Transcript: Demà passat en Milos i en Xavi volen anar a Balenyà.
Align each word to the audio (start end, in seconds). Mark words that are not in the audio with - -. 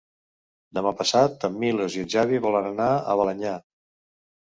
Demà 0.77 0.93
passat 1.01 1.45
en 1.51 1.61
Milos 1.65 1.99
i 1.99 2.03
en 2.07 2.11
Xavi 2.17 2.43
volen 2.49 2.73
anar 2.73 2.91
a 3.15 3.19
Balenyà. 3.23 3.57